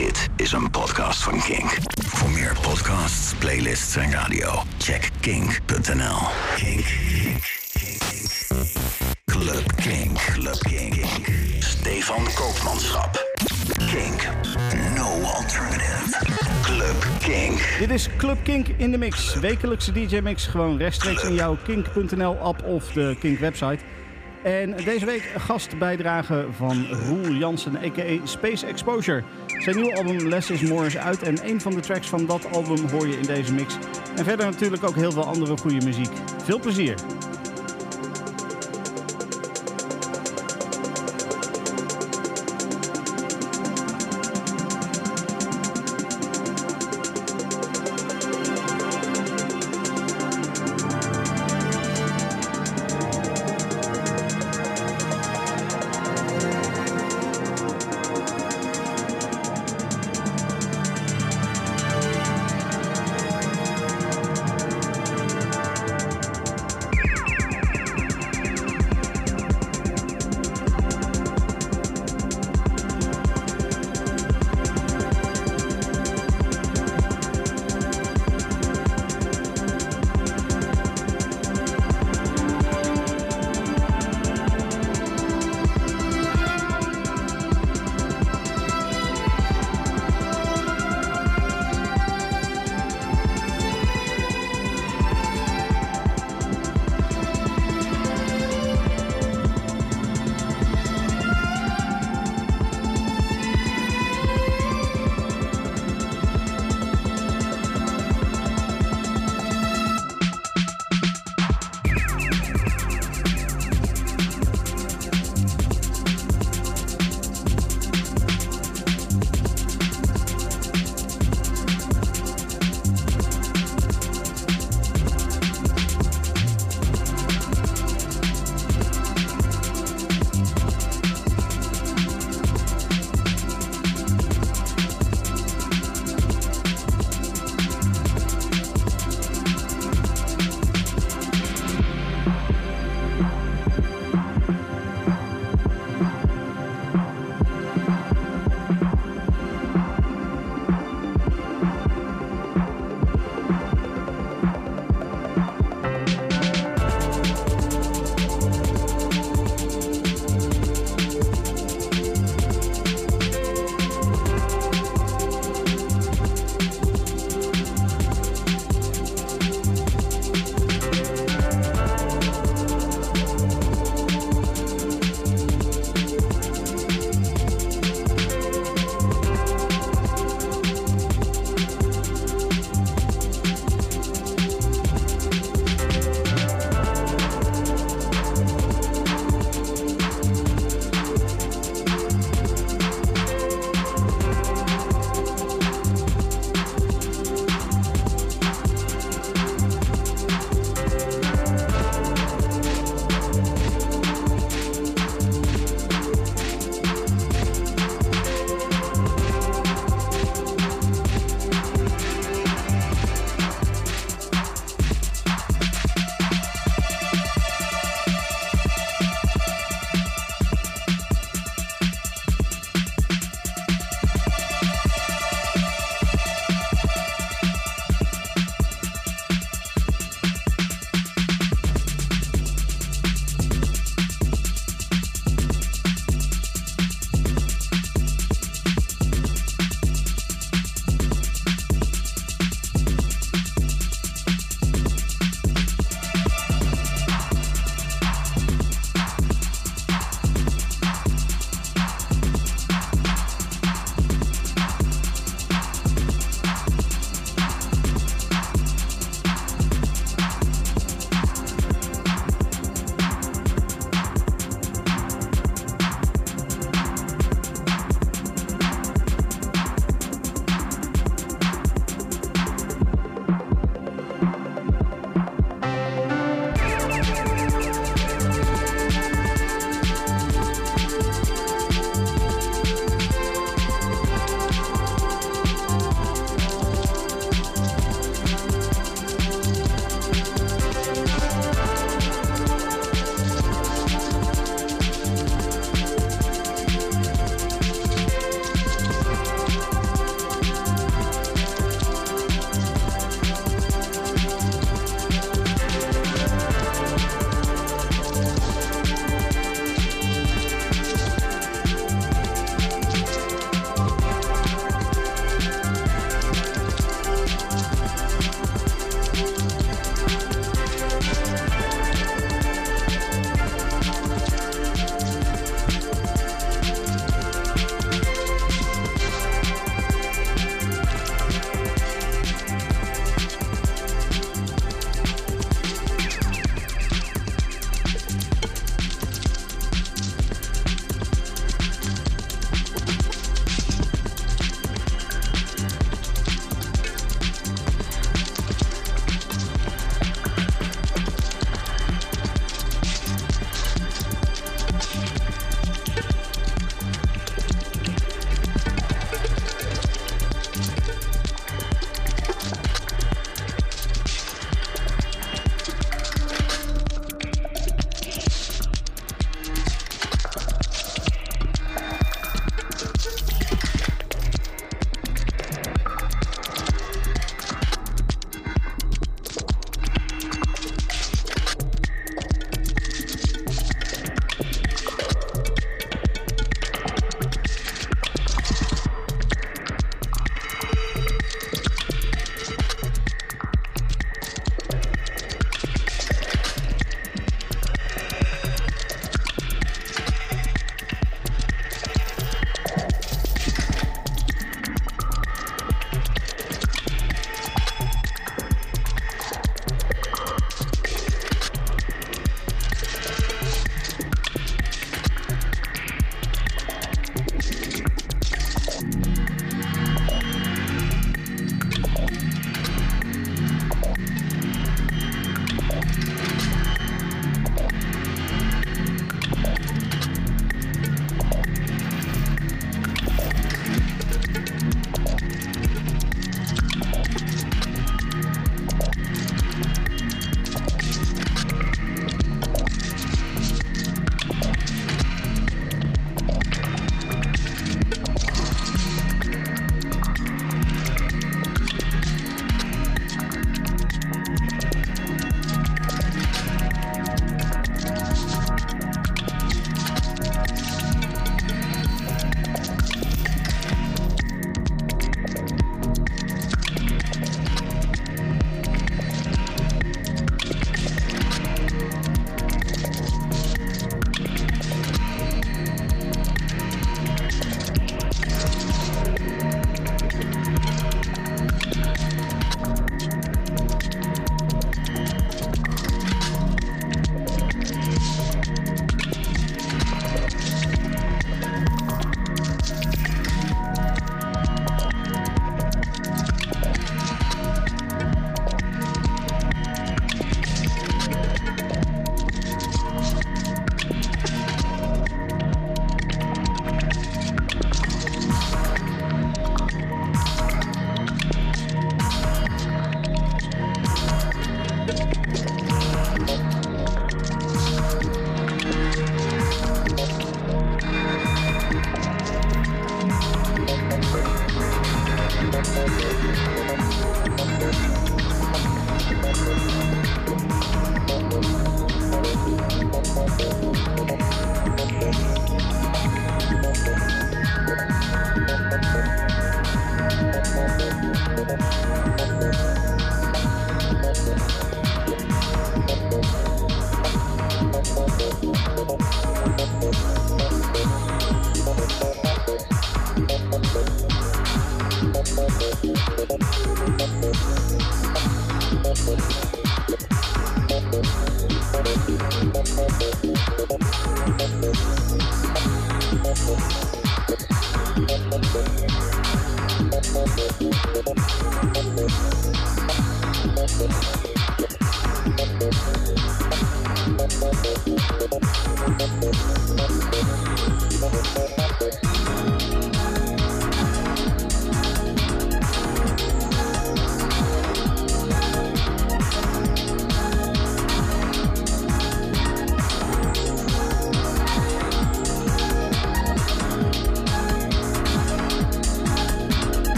[0.00, 1.76] Dit is een podcast van Kink.
[2.06, 6.18] Voor meer podcasts, playlists en radio, check kink.nl.
[6.56, 6.86] Kink.
[9.24, 10.18] Club Kink.
[10.18, 11.04] Club Kink.
[11.58, 13.26] Stefan Koopmanschap.
[13.76, 14.28] Kink.
[14.96, 16.26] No alternative.
[16.62, 17.76] Club Kink.
[17.78, 19.34] Dit is Club Kink in de mix.
[19.34, 23.78] Wekelijkse DJ-mix gewoon rechtstreeks in jouw kink.nl-app of de Kink website.
[24.42, 28.26] En deze week gastbijdrage van Roel Jansen, a.k.a.
[28.26, 29.22] Space Exposure.
[29.46, 32.52] Zijn nieuwe album Less is More is uit en een van de tracks van dat
[32.52, 33.76] album hoor je in deze mix.
[34.16, 36.10] En verder natuurlijk ook heel veel andere goede muziek.
[36.44, 36.94] Veel plezier!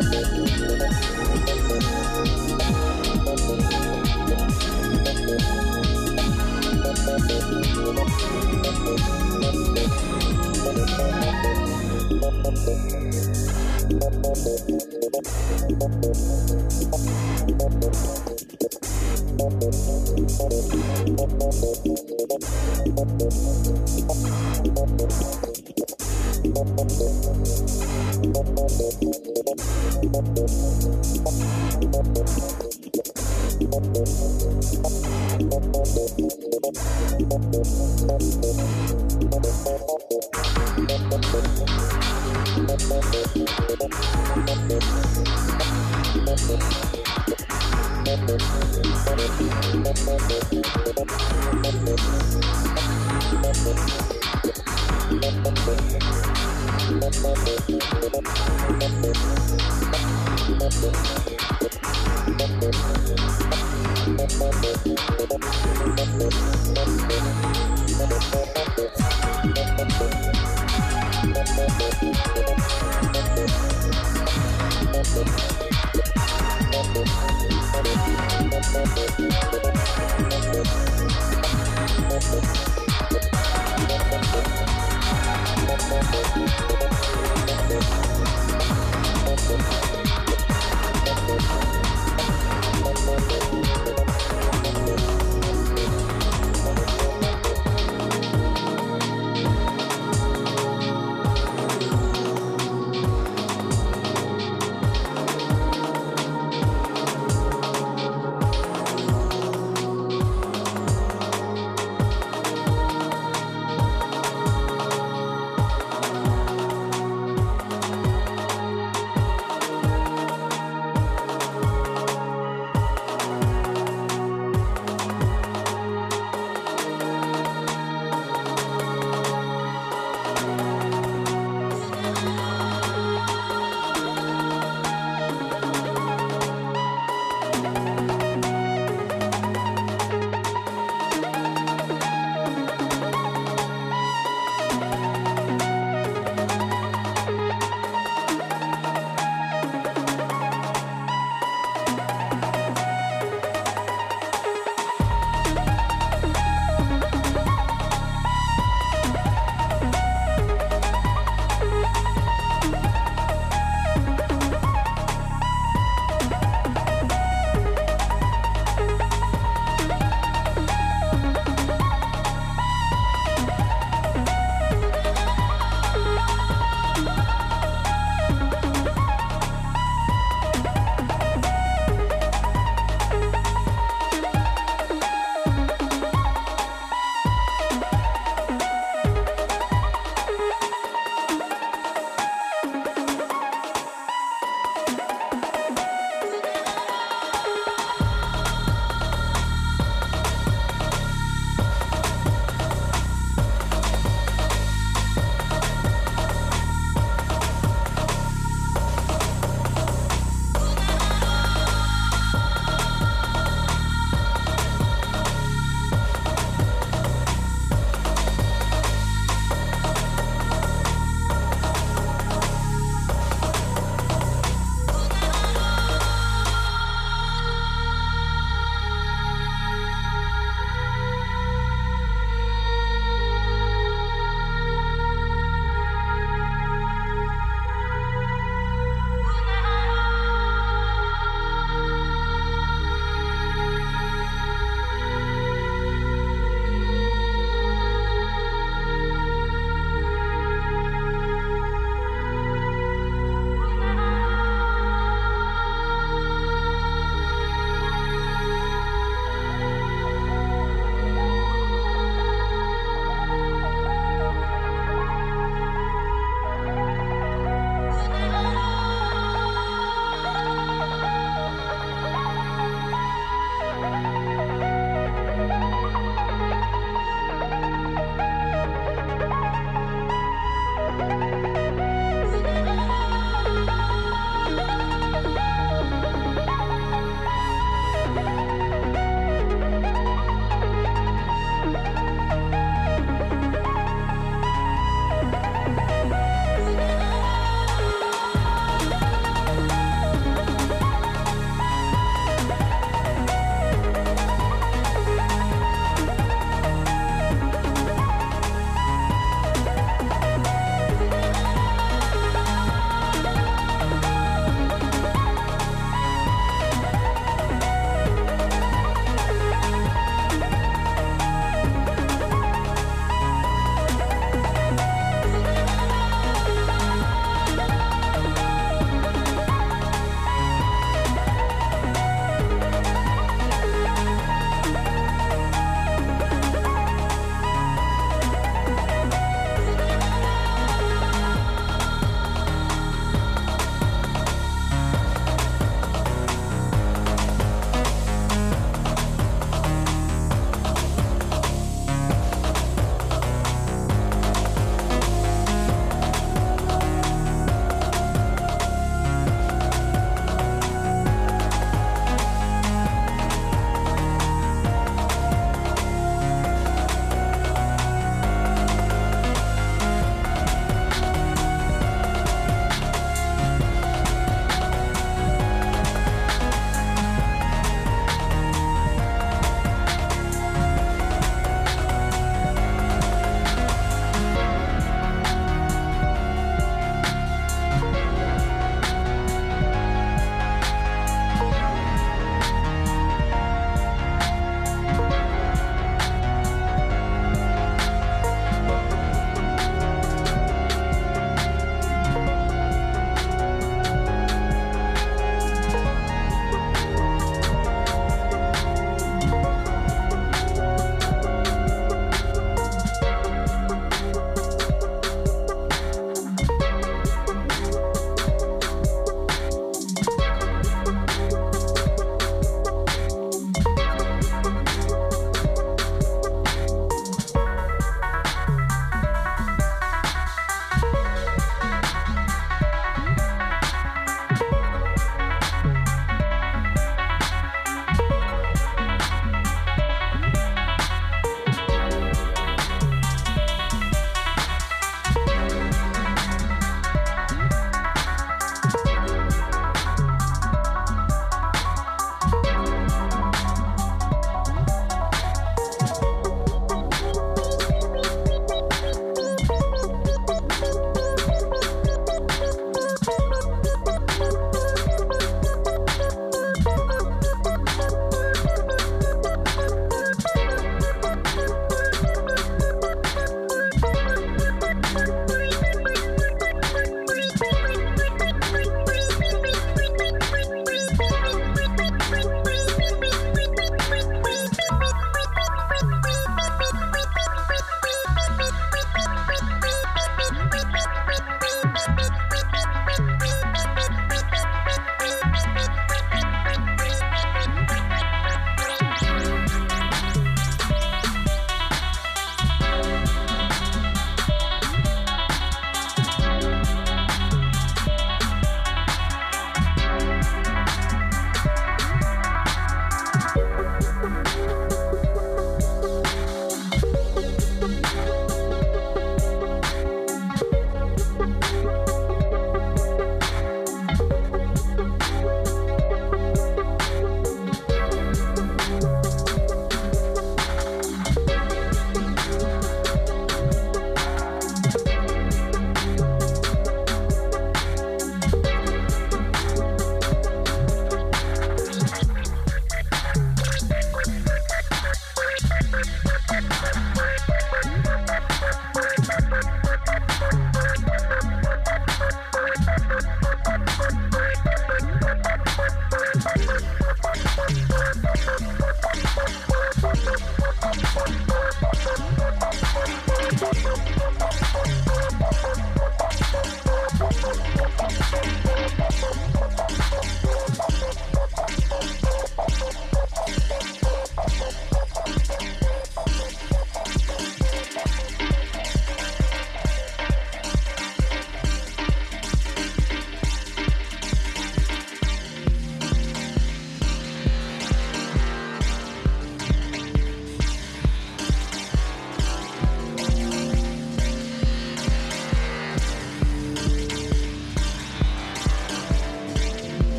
[0.00, 0.81] Música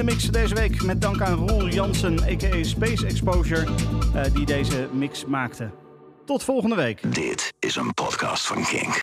[0.00, 0.82] de mix deze week.
[0.82, 2.62] Met dank aan Roel Jansen, a.k.a.
[2.62, 3.66] Space Exposure,
[4.14, 5.70] uh, die deze mix maakte.
[6.24, 7.14] Tot volgende week.
[7.14, 8.98] Dit is een podcast van Kink.